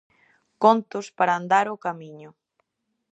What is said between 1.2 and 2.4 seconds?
andar o camiño.